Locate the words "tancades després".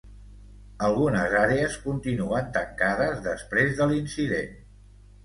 2.55-3.77